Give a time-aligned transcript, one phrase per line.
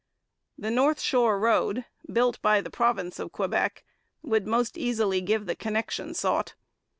[0.57, 3.83] The North Shore road, built by the province of Quebec,
[4.23, 6.55] would most easily give the connection sought.